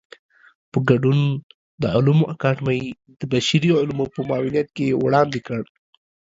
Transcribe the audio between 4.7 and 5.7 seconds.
کې وړاندې کړ.